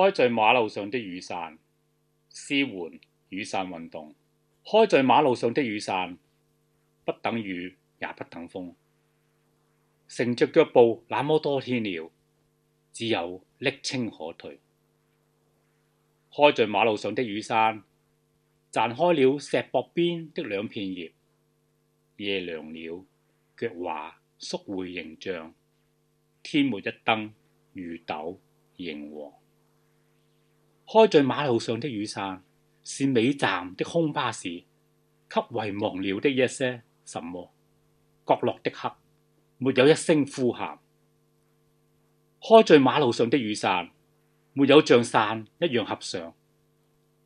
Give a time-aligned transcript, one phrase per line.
[0.00, 1.58] 開在馬路上的雨傘，
[2.30, 4.14] 施緩雨傘運動。
[4.64, 6.16] 開在馬路上的雨傘，
[7.04, 8.74] 不等雨也不等風。
[10.08, 12.10] 乘着腳步那麼多天了，
[12.94, 14.58] 只有沥青可退。
[16.32, 17.82] 開在馬路上的雨傘，
[18.72, 21.12] 綻開了石膊邊的兩片葉。
[22.16, 23.04] 夜凉了，
[23.54, 25.54] 腳畫縮回形象，
[26.42, 27.32] 天沒一燈，
[27.74, 28.40] 雨斗
[28.78, 29.39] 仍黃。
[30.92, 32.40] 開在馬路上的雨傘，
[32.82, 34.64] 是尾站的空巴士，
[35.28, 37.52] 給遺忘了的一些什麼。
[38.26, 38.90] 角落的黑，
[39.58, 40.80] 沒有一聲呼喊。
[42.40, 43.90] 開在馬路上的雨傘，
[44.52, 46.34] 沒有像傘一樣合上。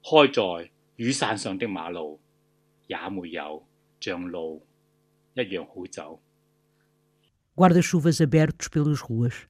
[0.02, 2.20] 開在雨傘上的馬路，
[2.86, 3.66] 也沒有
[3.98, 4.66] 像路
[5.32, 6.20] 一樣好走。
[7.56, 9.46] Guarda-chuvas abertos pelas ruas.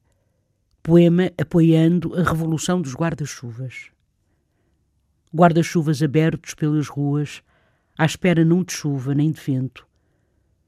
[0.84, 3.92] Poema apoiando a revolução dos guarda-chuvas.
[5.36, 7.42] Guarda-chuvas abertos pelas ruas,
[7.98, 9.84] à espera não de chuva nem de vento.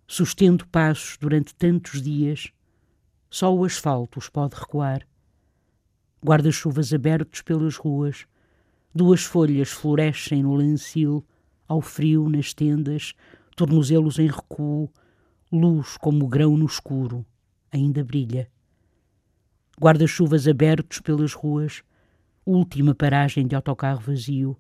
[0.09, 2.51] Sustendo passos durante tantos dias,
[3.31, 5.07] só o asfalto os pode recuar.
[6.21, 8.27] Guarda-chuvas abertos pelas ruas,
[8.93, 11.25] duas folhas florescem no lancil,
[11.69, 13.13] ao frio nas tendas,
[13.55, 14.91] tornozelos em recuo,
[15.53, 17.25] luz como grão no escuro,
[17.71, 18.51] ainda brilha.
[19.81, 21.85] Guarda-chuvas abertos pelas ruas,
[22.47, 24.57] última paragem de autocarro vazio.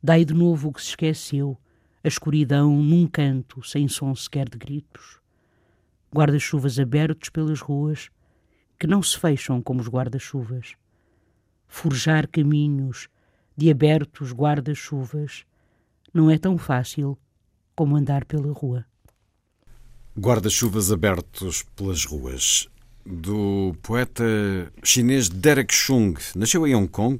[0.00, 1.58] Dai de novo o que se esqueceu,
[2.02, 5.20] a escuridão num canto, sem som sequer de gritos.
[6.14, 8.08] Guarda-chuvas abertos pelas ruas,
[8.78, 10.74] que não se fecham como os guarda-chuvas.
[11.66, 13.08] Forjar caminhos
[13.56, 15.44] de abertos guarda-chuvas
[16.12, 17.18] não é tão fácil
[17.74, 18.84] como andar pela rua.
[20.18, 22.68] Guarda-chuvas abertos pelas ruas.
[23.04, 24.24] Do poeta
[24.82, 26.14] chinês Derek Chung.
[26.36, 27.18] Nasceu em Hong Kong,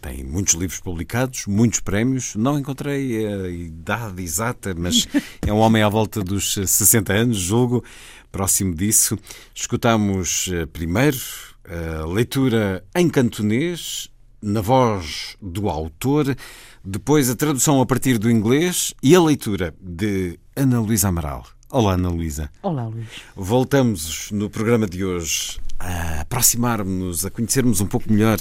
[0.00, 2.34] tem muitos livros publicados, muitos prémios.
[2.34, 5.06] Não encontrei a idade exata, mas
[5.46, 7.84] é um homem à volta dos 60 anos, julgo.
[8.32, 9.18] Próximo disso,
[9.54, 11.18] escutamos primeiro
[11.64, 14.08] a leitura em cantonês,
[14.42, 16.34] na voz do autor,
[16.84, 21.46] depois a tradução a partir do inglês e a leitura de Ana Luísa Amaral.
[21.72, 22.50] Olá, Ana Luísa.
[22.64, 23.06] Olá, Luís.
[23.36, 28.40] Voltamos no programa de hoje a aproximar-nos, a conhecermos um pouco melhor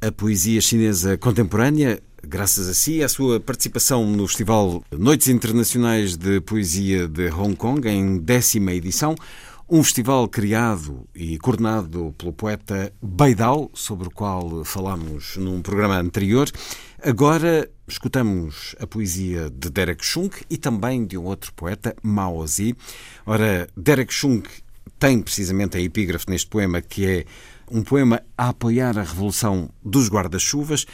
[0.00, 6.40] a poesia chinesa contemporânea, graças a si, à sua participação no Festival Noites Internacionais de
[6.40, 9.14] Poesia de Hong Kong, em décima edição.
[9.68, 16.50] Um festival criado e coordenado pelo poeta Beidao, sobre o qual falámos num programa anterior.
[17.00, 22.76] Agora escutamos a poesia de Derek Chung e também de um outro poeta, Mao Zi.
[23.24, 24.42] Ora, Derek Chung
[24.98, 27.24] tem precisamente a epígrafe neste poema, que é
[27.70, 30.86] um poema a apoiar a revolução dos guarda-chuvas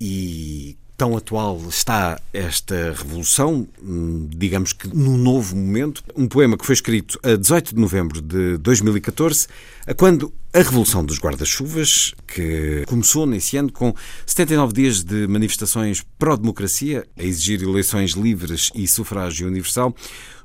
[0.00, 3.66] e tão atual está esta revolução,
[4.28, 6.04] digamos que num novo momento.
[6.14, 9.48] Um poema que foi escrito a 18 de novembro de 2014,
[9.86, 13.94] a quando a Revolução dos Guarda-Chuvas, que começou nesse ano com
[14.26, 19.94] 79 dias de manifestações pró-democracia, a exigir eleições livres e sufrágio universal,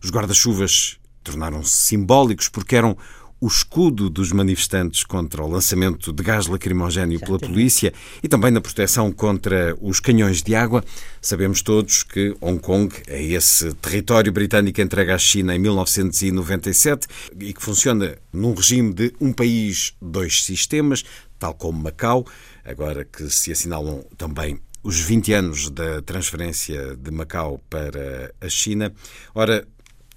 [0.02, 2.96] os guarda-chuvas tornaram-se simbólicos porque eram
[3.46, 7.94] o escudo dos manifestantes contra o lançamento de gás lacrimogéneo pela polícia
[8.24, 10.84] e também na proteção contra os canhões de água.
[11.22, 17.06] Sabemos todos que Hong Kong é esse território britânico entregue à China em 1997
[17.40, 21.04] e que funciona num regime de um país, dois sistemas,
[21.38, 22.26] tal como Macau,
[22.64, 28.92] agora que se assinalam também os 20 anos da transferência de Macau para a China.
[29.36, 29.68] Ora,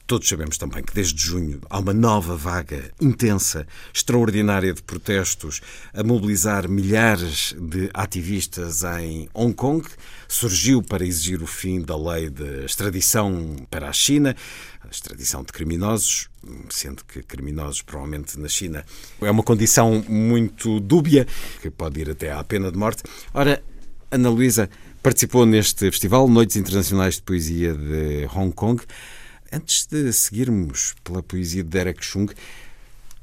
[0.09, 5.61] Todos sabemos também que desde junho há uma nova vaga intensa, extraordinária de protestos
[5.93, 9.87] a mobilizar milhares de ativistas em Hong Kong.
[10.27, 14.35] Surgiu para exigir o fim da lei de extradição para a China,
[14.81, 16.31] a extradição de criminosos,
[16.71, 18.87] sendo que criminosos provavelmente na China
[19.21, 21.27] é uma condição muito dúbia,
[21.61, 23.03] que pode ir até à pena de morte.
[23.35, 23.63] Ora,
[24.11, 24.71] Ana Luísa
[25.03, 28.83] participou neste festival Noites Internacionais de Poesia de Hong Kong.
[29.53, 32.29] Antes de seguirmos pela poesia de Derek Chung,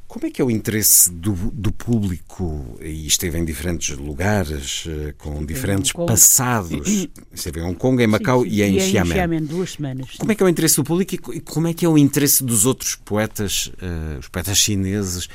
[0.07, 2.77] como é que é o interesse do, do público?
[2.79, 7.09] E esteve em diferentes lugares, eh, com diferentes passados.
[7.33, 8.55] Esteve em Hong Kong, em Macau sim, sim.
[8.55, 9.11] e em Xiamen.
[9.11, 9.43] Xiamen.
[9.43, 10.11] duas semanas.
[10.17, 12.43] Como é que é o interesse do público e como é que é o interesse
[12.43, 15.27] dos outros poetas, uh, os poetas chineses,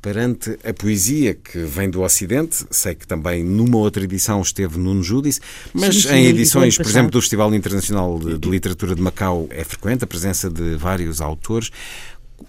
[0.00, 2.64] perante a poesia que vem do Ocidente.
[2.70, 5.40] Sei que também numa outra edição esteve Nuno Judice,
[5.72, 9.48] mas sim, sim, em edições, por exemplo, do Festival Internacional de, de, Literatura de Macau
[9.50, 11.70] é frequente a presença de vários autores.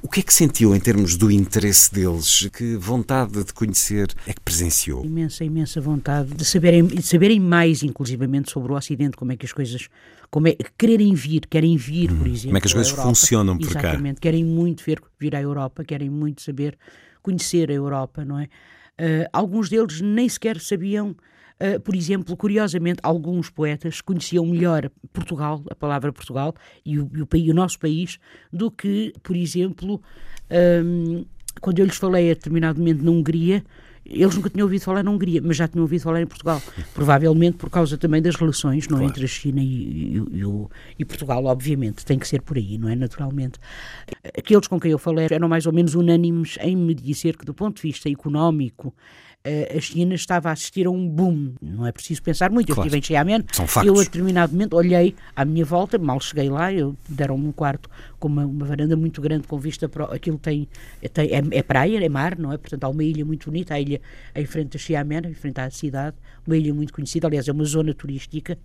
[0.04, 2.48] O que é que sentiu em termos do interesse deles?
[2.54, 5.04] Que vontade de conhecer é que presenciou?
[5.04, 9.48] Imensa, imensa vontade de saberem, de saberem mais, inclusivamente, sobre o Ocidente, como é que
[9.48, 9.90] as coisas.
[10.30, 12.50] Como é, quererem vir, querem vir, por exemplo.
[12.50, 13.90] Como é que as coisas funcionam por Exatamente, cá?
[13.90, 16.78] Exatamente, querem muito ver, vir à Europa, querem muito saber,
[17.21, 18.45] conhecer a Europa, não é?
[19.00, 21.16] Uh, alguns deles nem sequer sabiam
[21.62, 26.56] Uh, por exemplo, curiosamente, alguns poetas conheciam melhor Portugal, a palavra Portugal,
[26.86, 28.18] e o, e o, o nosso país,
[28.50, 30.01] do que, por exemplo,
[30.86, 31.25] um,
[31.60, 33.62] quando eu lhes falei a determinado momento na Hungria,
[34.09, 36.61] eles nunca tinham ouvido falar na Hungria, mas já tinham ouvido falar em Portugal.
[36.94, 39.11] Provavelmente por causa também das relações não é, claro.
[39.11, 40.67] entre a China e, e, e,
[41.00, 42.06] e, Portugal, obviamente.
[42.06, 42.95] Tem que ser por aí, não é?
[42.95, 43.59] Naturalmente.
[44.38, 47.53] Aqueles com quem eu falei eram mais ou menos unânimes em me dizer que, do
[47.53, 48.94] ponto de vista económico,
[49.44, 51.53] a China estava a assistir a um boom.
[51.62, 52.74] Não é preciso pensar muito.
[52.74, 52.81] Claro.
[52.81, 53.44] Eu estive em Xiamen.
[53.51, 53.86] Factos.
[53.86, 57.89] Eu, a determinado momento, olhei à minha volta, mal cheguei lá, eu deram-me um quarto
[58.19, 60.06] com uma, uma, varanda muito grande com vista para.
[60.06, 60.68] Aquilo tem.
[61.13, 62.57] tem é, é, praia, é mar, não é?
[62.57, 64.01] Portanto, há uma ilha muito bonita, a ilha
[64.36, 67.63] em frente a Xiamen, em frente à cidade, uma ilha muito conhecida, aliás, é uma
[67.63, 68.57] zona turística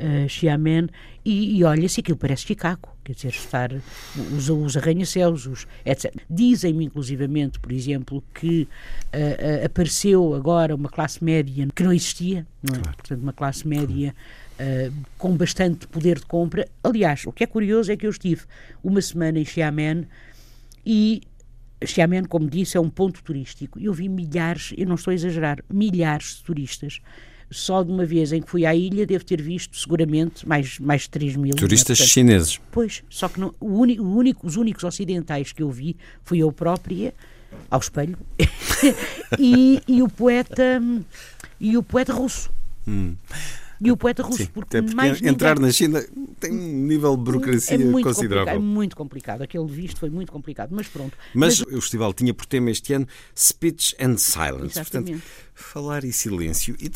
[0.00, 0.88] uh, Xiamen,
[1.24, 3.70] e, e olha-se aquilo parece Chicago, quer dizer, estar
[4.36, 6.14] os, os arranha-céus, os, etc.
[6.28, 12.46] Dizem-me, inclusivamente, por exemplo, que uh, uh, apareceu agora uma classe média que não existia,
[12.62, 12.80] não é?
[12.80, 12.96] Claro.
[12.96, 14.14] portanto, uma classe média
[14.54, 16.68] Uh, com bastante poder de compra.
[16.80, 18.42] Aliás, o que é curioso é que eu estive
[18.84, 20.06] uma semana em Xiamen
[20.86, 21.22] e
[21.84, 23.80] Xiamen, como disse, é um ponto turístico.
[23.80, 27.00] Eu vi milhares, eu não estou a exagerar, milhares de turistas
[27.54, 31.02] só de uma vez em que fui à ilha devo ter visto seguramente mais, mais
[31.02, 31.54] de 3 mil.
[31.54, 32.60] Turistas Portanto, chineses.
[32.72, 36.38] Pois, só que não, o único, o único, os únicos ocidentais que eu vi fui
[36.38, 37.14] eu própria,
[37.70, 38.18] ao espelho,
[39.38, 40.82] e, e, o poeta
[41.60, 42.50] e o poeta russo.
[42.88, 43.14] Hum.
[43.80, 45.66] E o poeta russo, Sim, porque, porque mais entrar ninguém...
[45.66, 46.04] na China
[46.40, 48.54] tem um nível de burocracia é muito considerável.
[48.54, 49.42] É muito complicado.
[49.42, 51.16] Aquele visto foi muito complicado, mas pronto.
[51.34, 51.74] Mas, mas...
[51.74, 54.78] o festival tinha por tema este ano Speech and Silence.
[54.78, 55.12] Exatamente.
[55.12, 55.22] Portanto,
[55.54, 56.76] falar e silêncio.
[56.80, 56.90] E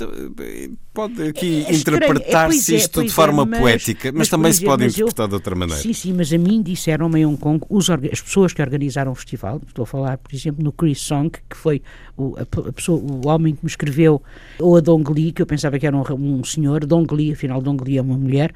[0.93, 4.65] pode aqui é, é interpretar-se é, isto de forma mas, poética, mas, mas também se
[4.65, 5.81] pode interpretar eu, de outra maneira.
[5.81, 9.15] Sim, sim, mas a mim disseram-me em Hong Kong os, as pessoas que organizaram o
[9.15, 11.81] festival, estou a falar, por exemplo, no Chris Song, que foi
[12.17, 14.21] o, a, a pessoa, o homem que me escreveu,
[14.59, 17.63] ou a Dong Li, que eu pensava que era um, um senhor, Dong Li, afinal
[17.63, 18.53] Dong Li é uma mulher,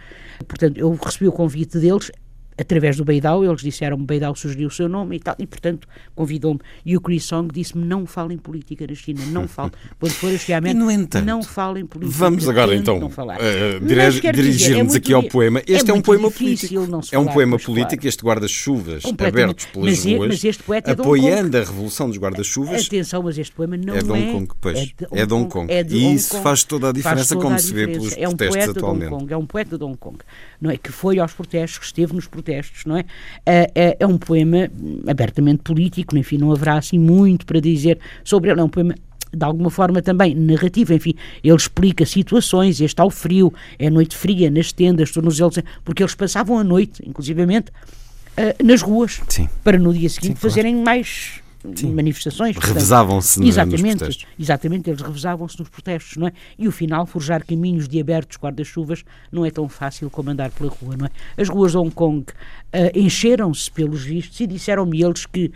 [0.48, 2.10] portanto eu recebi o convite deles,
[2.56, 6.60] através do Beidau, eles disseram-me, Beidau sugeriu o seu nome e tal, e portanto convidou-me.
[6.84, 9.72] E o Chris Song disse-me, não falem política na China, não falem.
[9.98, 12.18] Quando for a no entanto, não falem política.
[12.18, 15.62] Vamos agora então uh, dirigir-nos é aqui ao poema.
[15.66, 16.74] Este é, é um poema político.
[17.10, 21.56] É um poema político, este guarda-chuvas abertos pelas mas, ruas, mas este poeta é apoiando
[21.56, 22.86] a revolução dos guarda-chuvas.
[22.86, 24.02] Atenção, mas este poema não é...
[24.02, 24.94] De Hong Kong, pois.
[25.12, 25.72] É de Hong Kong.
[25.72, 29.32] É de e isso faz toda a diferença, como se vê pelos protestos atualmente.
[29.32, 30.18] É um poeta de Hong Kong,
[30.60, 30.76] não é?
[30.76, 32.41] Que foi aos protestos, que esteve nos protestos,
[32.86, 33.04] não é?
[33.46, 34.68] é, é, é um poema
[35.06, 38.60] abertamente político, enfim, não haverá assim muito para dizer sobre ele.
[38.60, 38.94] É um poema
[39.34, 44.50] de alguma forma também narrativo, enfim, ele explica situações, este ao frio, é noite fria,
[44.50, 49.48] nas tendas, tornozelos, porque eles passavam a noite, inclusivamente, uh, nas ruas, Sim.
[49.64, 50.84] para no dia seguinte Sim, fazerem claro.
[50.84, 51.41] mais
[51.74, 51.92] Sim.
[51.94, 52.56] manifestações.
[52.56, 56.32] Revezavam-se exatamente, nos Exatamente, eles revezavam-se nos protestos, não é?
[56.58, 60.70] E o final, forjar caminhos de abertos guarda-chuvas não é tão fácil como andar pela
[60.70, 61.10] rua, não é?
[61.40, 65.52] As ruas de Hong Kong uh, encheram-se pelos vistos e disseram-me eles que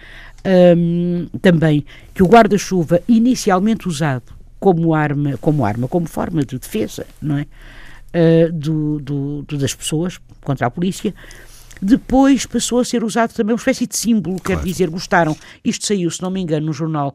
[0.76, 1.84] um, também
[2.14, 7.46] que o guarda-chuva inicialmente usado como arma, como arma, como forma de defesa, não é?
[8.14, 11.12] Uh, do, do, do, das pessoas contra a polícia,
[11.80, 14.60] depois passou a ser usado também uma espécie de símbolo, claro.
[14.60, 15.36] quer dizer, gostaram.
[15.64, 17.14] Isto saiu, se não me engano, no jornal,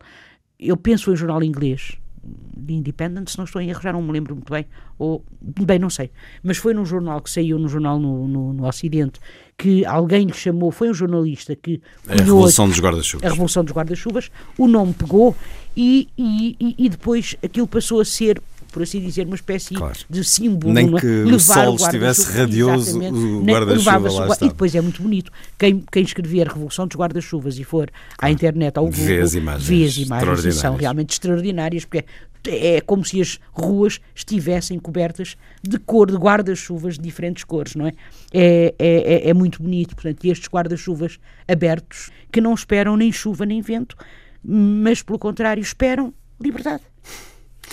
[0.59, 4.11] eu penso em jornal inglês, de Independent, se não estou em erro, já não me
[4.11, 4.65] lembro muito bem,
[4.99, 6.11] ou, bem, não sei,
[6.43, 9.19] mas foi num jornal que saiu, no jornal no, no, no Ocidente,
[9.57, 11.81] que alguém lhe chamou, foi um jornalista que...
[12.07, 13.25] A Revolução dos Guarda-Chuvas.
[13.25, 15.35] A Revolução dos Guarda-Chuvas, o nome pegou
[15.75, 18.41] e, e, e depois aquilo passou a ser
[18.71, 19.99] por assim dizer, uma espécie claro.
[20.09, 20.73] de símbolo.
[20.73, 24.45] Nem que o sol estivesse radioso, o guarda-chuva lá está.
[24.45, 25.31] E depois é muito bonito.
[25.59, 28.17] Quem, quem escrever Revolução dos Guarda-Chuvas e for claro.
[28.19, 32.05] à internet ao Google, vê as imagens, vê as imagens e são realmente extraordinárias, porque
[32.47, 37.85] é como se as ruas estivessem cobertas de cor, de guarda-chuvas de diferentes cores, não
[37.85, 37.91] é?
[38.33, 43.11] É, é, é, é muito bonito, portanto, e estes guarda-chuvas abertos que não esperam nem
[43.11, 43.95] chuva nem vento,
[44.43, 46.83] mas pelo contrário esperam liberdade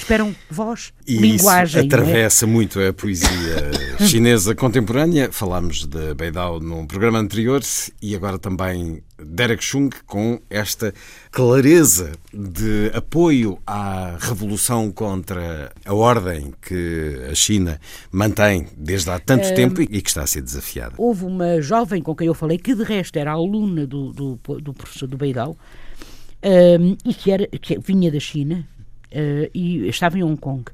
[0.00, 1.86] esperam voz, e linguagem.
[1.86, 2.48] Isso atravessa é?
[2.48, 3.70] muito a poesia
[4.08, 5.30] chinesa contemporânea.
[5.30, 7.60] Falámos de Beidao num programa anterior
[8.00, 10.94] e agora também Derek Chung com esta
[11.30, 17.80] clareza de apoio à revolução contra a ordem que a China
[18.12, 20.94] mantém desde há tanto um, tempo e que está a ser desafiada.
[20.98, 24.72] Houve uma jovem com quem eu falei, que de resto era aluna do, do, do
[24.72, 25.56] professor do Beidao,
[26.42, 28.66] um, e que, era, que vinha da China,
[29.12, 30.64] uh, e estava em Hong Kong.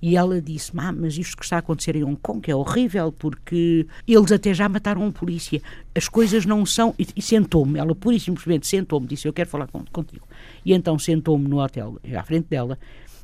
[0.00, 3.10] E ela disse: ah, mas isto que está a acontecer em Hong Kong é horrível
[3.12, 5.60] porque eles até já mataram um polícia.
[5.94, 6.94] As coisas não são.
[6.98, 10.26] E, e sentou-me, ela pura e simplesmente sentou-me, disse: Eu quero falar com, contigo.
[10.64, 12.78] E então sentou-me no hotel, à frente dela,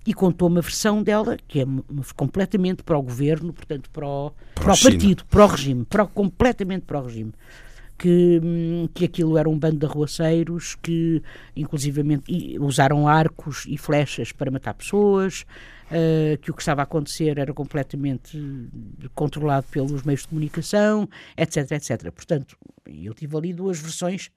[0.04, 1.64] e contou-me a versão dela, que é
[2.16, 6.82] completamente para o governo, portanto, para o, para, o partido, para o regime, para, completamente
[6.82, 7.32] para o regime
[7.98, 11.22] que, hum, que aquilo era um bando de arruaceiros que,
[11.56, 15.44] inclusivamente, usaram arcos e flechas para matar pessoas,
[15.90, 18.38] uh, que o que estava a acontecer era completamente
[19.14, 22.10] controlado pelos meios de comunicação, etc, etc.
[22.10, 24.30] Portanto, eu tive ali duas versões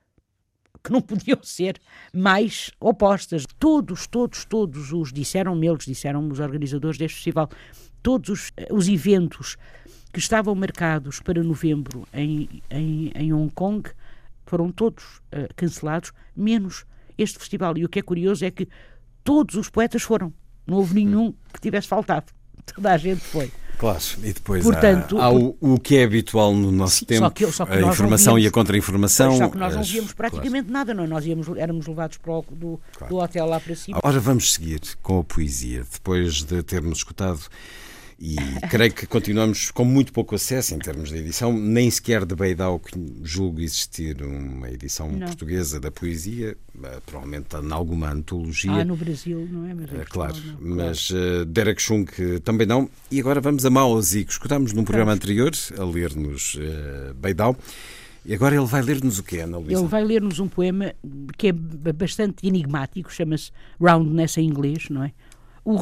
[0.83, 1.79] que não podiam ser
[2.13, 3.45] mais opostas.
[3.59, 7.49] Todos, todos, todos os, disseram-me eles, disseram-me os organizadores deste festival,
[8.01, 9.57] todos os, os eventos
[10.13, 13.89] que estavam marcados para novembro em, em, em Hong Kong
[14.45, 16.85] foram todos uh, cancelados, menos
[17.17, 17.77] este festival.
[17.77, 18.67] E o que é curioso é que
[19.23, 20.33] todos os poetas foram.
[20.65, 22.31] Não houve nenhum que tivesse faltado.
[22.65, 23.51] Toda a gente foi.
[23.77, 27.25] Claro, e depois Portanto, há, há o, o, que é habitual no nosso sim, tempo,
[27.25, 29.37] só que, só que a informação víamos, e a contra-informação.
[29.37, 30.73] Só que nós não víamos praticamente claro.
[30.73, 31.03] nada, não.
[31.03, 31.07] É?
[31.07, 33.13] nós íamos, éramos levados para o, do, claro.
[33.13, 33.99] do hotel lá para cima.
[33.99, 37.41] Agora vamos seguir com a poesia, depois de termos escutado
[38.19, 38.35] e
[38.69, 42.81] creio que continuamos com muito pouco acesso em termos de edição, nem sequer de Beidau
[43.21, 45.27] julgo existir uma edição não.
[45.27, 48.71] portuguesa da poesia, eh, provavelmente em alguma antologia.
[48.71, 49.73] Ah, no Brasil, não é?
[49.73, 52.05] Mas é claro, não, mas uh, Derek Chung
[52.43, 52.89] também não.
[53.11, 54.31] E agora vamos a Mao Zico.
[54.31, 57.55] Escutámos num programa anterior a ler-nos uh, Beidau.
[58.25, 59.79] E agora ele vai ler-nos o quê, Ana Luísa?
[59.79, 60.93] Ele vai ler-nos um poema
[61.37, 65.13] que é bastante enigmático, chama-se Roundness em inglês, não é?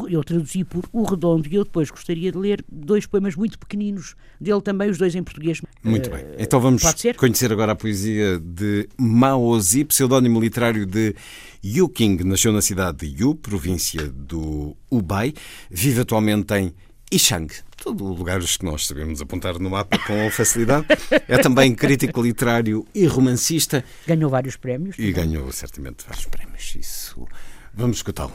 [0.09, 4.15] Eu traduzi por O Redondo e eu depois gostaria de ler dois poemas muito pequeninos
[4.41, 5.61] dele também, os dois em português.
[5.83, 6.25] Muito uh, bem.
[6.39, 6.83] Então vamos
[7.17, 11.15] conhecer agora a poesia de Mao Zi, pseudónimo literário de
[11.63, 12.23] Yu King.
[12.23, 15.33] Nasceu na cidade de Yu, província do Hubei.
[15.69, 16.73] Vive atualmente em
[17.11, 20.87] Ishang, todo lugares que nós sabemos apontar no mapa com facilidade.
[21.27, 23.85] É também crítico literário e romancista.
[24.07, 24.97] Ganhou vários prémios.
[24.97, 25.13] E também.
[25.13, 26.75] ganhou certamente vários prémios.
[26.75, 27.27] Isso.
[27.73, 28.33] Vamos escutá-lo.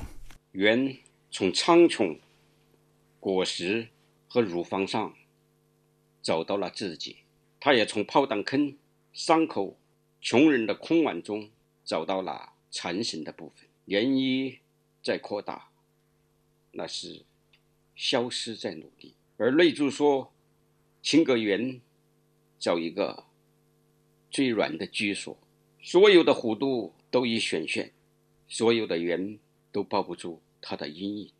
[0.55, 0.91] Yuan
[1.31, 2.19] 从苍穹、
[3.21, 3.89] 果实
[4.29, 5.15] 和乳房上
[6.21, 7.19] 找到了自己，
[7.61, 8.77] 他也从炮弹坑、
[9.13, 9.79] 伤口、
[10.21, 11.51] 穷人的空碗中
[11.85, 13.69] 找到了残形的部分。
[13.87, 14.59] 涟漪
[15.03, 15.71] 在扩大，
[16.73, 17.25] 那是
[17.95, 19.15] 消失在努力。
[19.37, 20.33] 而泪珠说
[21.01, 21.81] ：“情歌园
[22.59, 23.25] 找一个
[24.31, 25.37] 最软的居所，
[25.81, 27.93] 所有的弧度都已选现，
[28.49, 29.39] 所有的圆
[29.73, 31.34] 都抱不住。” 它的阴影。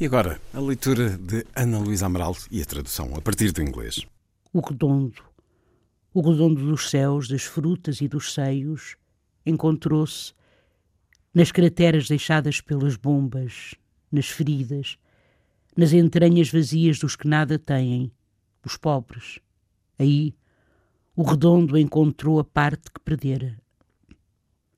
[0.00, 4.06] E agora, a leitura de Ana Luísa Amaral e a tradução a partir do inglês.
[4.50, 5.22] O redondo,
[6.14, 8.96] o redondo dos céus, das frutas e dos seios,
[9.44, 10.32] encontrou-se
[11.34, 13.74] nas crateras deixadas pelas bombas,
[14.10, 14.96] nas feridas,
[15.76, 18.10] nas entranhas vazias dos que nada têm,
[18.64, 19.38] os pobres.
[19.98, 20.34] Aí,
[21.14, 23.60] o redondo encontrou a parte que perdera.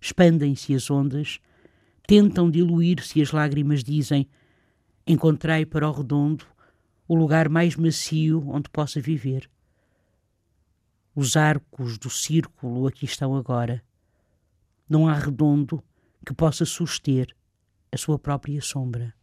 [0.01, 1.39] Expandem-se as ondas
[2.08, 4.30] tentam diluir-se as lágrimas dizem:
[5.06, 6.46] Encontrei para o redondo
[7.06, 9.50] o lugar mais macio onde possa viver.
[11.14, 13.84] Os arcos do círculo aqui estão agora.
[14.90, 15.84] Não há redondo
[16.26, 17.36] que possa suster
[17.92, 19.14] a sua própria sombra.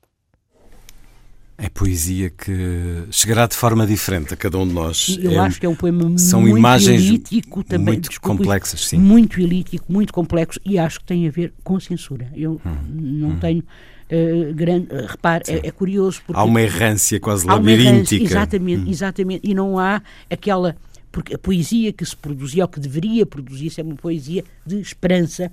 [1.57, 5.17] É poesia que chegará de forma diferente a cada um de nós.
[5.21, 7.95] Eu é, acho que é um poema são muito imagens elítico também.
[7.95, 8.99] Muito desculpa, complexas, sim.
[8.99, 12.29] Muito elítico, muito complexo e acho que tem a ver com censura.
[12.35, 13.39] Eu hum, não hum.
[13.39, 13.63] tenho.
[14.05, 16.39] Uh, grande, uh, repare, é, é, curioso porque.
[16.39, 17.93] Há uma errância quase labiríntica.
[17.93, 18.91] Errância, exatamente, hum.
[18.91, 19.41] exatamente.
[19.49, 20.77] E não há aquela.
[21.11, 25.51] Porque a poesia que se produzia, ou que deveria produzir, é uma poesia de esperança,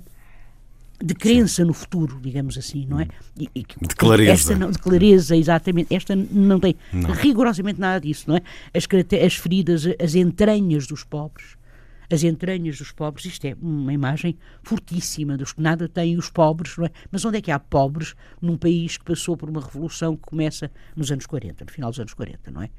[1.02, 3.08] de crença no futuro, digamos assim, não é?
[3.38, 4.32] E, e, de clareza.
[4.32, 5.94] Esta não, de clareza, exatamente.
[5.94, 7.10] Esta não tem não.
[7.10, 8.42] rigorosamente nada disso, não é?
[8.74, 8.86] As,
[9.24, 11.56] as feridas, as entranhas dos pobres,
[12.10, 13.26] as entranhas dos pobres.
[13.26, 16.90] Isto é uma imagem fortíssima dos que nada têm os pobres, não é?
[17.10, 20.70] Mas onde é que há pobres num país que passou por uma revolução que começa
[20.94, 22.70] nos anos 40, no final dos anos 40, não é?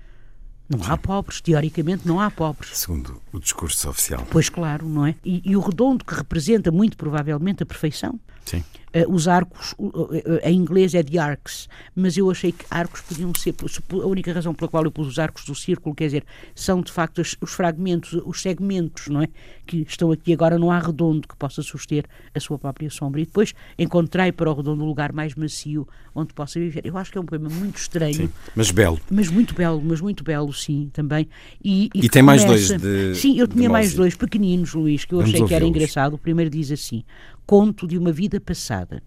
[0.77, 2.77] Não há pobres, teoricamente não há pobres.
[2.77, 4.25] Segundo o discurso oficial.
[4.29, 5.15] Pois claro, não é?
[5.23, 8.19] E, e o redondo que representa muito provavelmente a perfeição.
[8.45, 8.63] Sim.
[8.95, 13.01] Uh, os arcos, uh, uh, em inglês é de arcs, mas eu achei que arcos
[13.01, 13.55] podiam ser.
[13.91, 16.23] A única razão pela qual eu pus os arcos do círculo, quer dizer,
[16.53, 19.29] são de facto os, os fragmentos, os segmentos, não é?
[19.65, 23.19] Que estão aqui agora, não há redondo que possa suster a sua própria sombra.
[23.19, 26.85] E depois encontrei para o redondo um lugar mais macio onde possa viver.
[26.85, 28.13] Eu acho que é um poema muito estranho.
[28.13, 28.99] Sim, mas belo.
[29.09, 31.27] Mas muito belo, mas muito belo, sim, também.
[31.63, 32.45] E, e, e tem começa...
[32.45, 33.15] mais dois de.
[33.15, 36.13] Sim, eu tinha mais dois pequeninos, Luís, que eu Vamos achei que era engraçado.
[36.13, 37.03] O primeiro diz assim:
[37.45, 39.03] Conto de uma vida passada.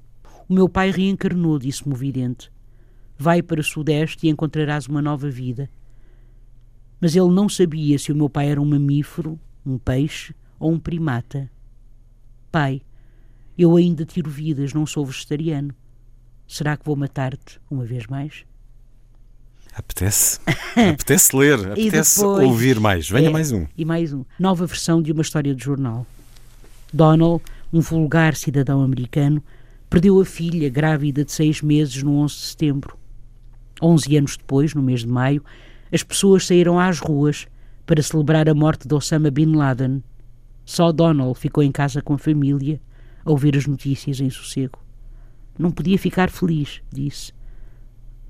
[0.48, 2.50] O meu pai reencarnou, disse-me o vidente.
[3.18, 5.70] Vai para o Sudeste e encontrarás uma nova vida.
[7.00, 10.78] Mas ele não sabia se o meu pai era um mamífero, um peixe ou um
[10.78, 11.50] primata.
[12.52, 12.80] Pai,
[13.56, 15.74] eu ainda tiro vidas, não sou vegetariano.
[16.46, 18.44] Será que vou matar-te uma vez mais?
[19.74, 20.40] Apetece.
[20.76, 23.08] Apetece ler, apetece depois, ouvir mais.
[23.08, 23.66] Venha é, mais um.
[23.76, 24.24] E mais um.
[24.38, 26.06] Nova versão de uma história de jornal.
[26.92, 27.42] Donald
[27.72, 29.42] um vulgar cidadão americano,
[29.88, 32.98] perdeu a filha grávida de seis meses no 11 de setembro.
[33.80, 35.44] Onze anos depois, no mês de maio,
[35.92, 37.46] as pessoas saíram às ruas
[37.84, 40.02] para celebrar a morte de Osama Bin Laden.
[40.64, 42.80] Só Donald ficou em casa com a família
[43.24, 44.78] a ouvir as notícias em sossego.
[45.58, 47.32] Não podia ficar feliz, disse.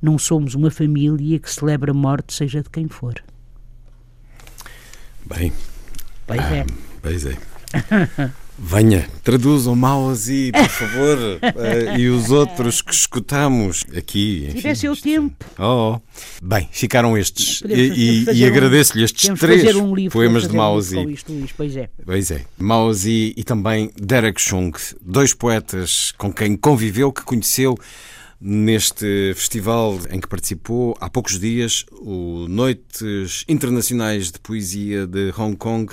[0.01, 3.15] Não somos uma família que celebra a morte, seja de quem for.
[5.25, 5.53] Bem.
[6.27, 6.61] Pois é.
[6.61, 6.67] Ah,
[7.03, 7.37] pois é.
[8.59, 14.49] Venha, traduzam Mausi, por favor, uh, e os outros que escutamos aqui.
[14.51, 15.45] Se tivesse o tempo.
[15.59, 16.01] Oh,
[16.43, 17.63] bem, ficaram estes.
[17.69, 20.97] e, e, e agradeço-lhe estes três um poemas de Mausi.
[20.97, 21.91] Um pois é.
[22.03, 22.47] Pois é.
[22.57, 24.73] Mausi e também Derek Chung,
[25.03, 27.77] dois poetas com quem conviveu, que conheceu
[28.41, 35.57] neste festival em que participou há poucos dias, o Noites Internacionais de Poesia de Hong
[35.57, 35.93] Kong,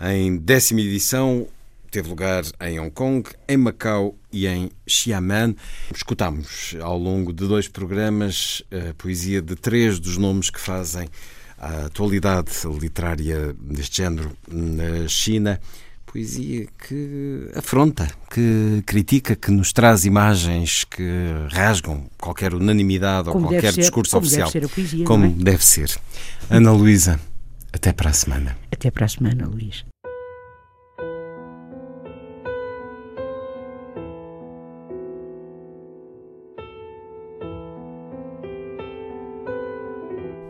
[0.00, 1.46] em décima edição
[1.94, 5.54] teve lugar em Hong Kong, em Macau e em Xiamen.
[5.94, 11.06] Escutámos ao longo de dois programas a poesia de três dos nomes que fazem
[11.56, 15.60] a atualidade literária deste género na China.
[16.04, 21.04] Poesia que afronta, que critica, que nos traz imagens que
[21.50, 24.50] rasgam qualquer unanimidade como ou qualquer ser, discurso como oficial.
[24.50, 25.28] Deve poesia, como é?
[25.28, 25.96] deve ser.
[26.50, 27.20] Ana Luísa,
[27.72, 28.58] até para a semana.
[28.72, 29.84] Até para a semana, Luís.